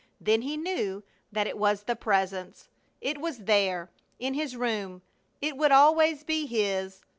Then 0.19 0.41
he 0.41 0.57
knew 0.57 1.03
that 1.31 1.45
it 1.45 1.59
was 1.59 1.83
the 1.83 1.95
Presence. 1.95 2.69
It 3.01 3.19
was 3.21 3.37
there, 3.43 3.91
in 4.17 4.33
his 4.33 4.55
room. 4.57 5.03
It 5.41 5.57
would 5.57 5.71
always 5.71 6.23
be 6.23 6.47
his. 6.47 7.01